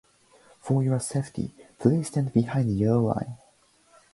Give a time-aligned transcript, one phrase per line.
[0.59, 3.37] For your safety, please stand behind the yellow line.